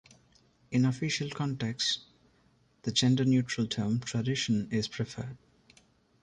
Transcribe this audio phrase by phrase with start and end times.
[0.71, 1.99] In official contexts
[2.81, 5.37] the gender-neutral term "tradition" is preferred.